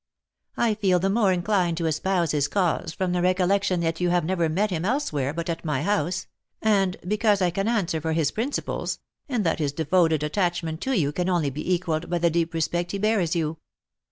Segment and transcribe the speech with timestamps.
[0.57, 4.25] I feel the more inclined to espouse his cause from the recollection that you have
[4.25, 6.25] never met him elsewhere but at my house,
[6.59, 8.97] and because I can answer for his principles,
[9.29, 12.93] and that his devoted attachment to you can only be equalled by the deep respect
[12.93, 13.59] he bears you."